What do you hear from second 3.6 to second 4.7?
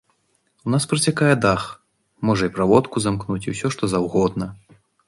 што заўгодна.